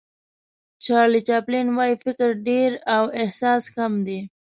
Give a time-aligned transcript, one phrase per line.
[0.83, 4.19] چارلي چاپلین وایي فکر ډېر او احساس کم دی.